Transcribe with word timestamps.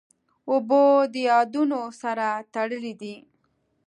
اوبه 0.49 0.83
د 1.13 1.15
یادونو 1.29 1.81
سره 2.01 2.27
تړلې 2.53 2.93
دي. 3.01 3.15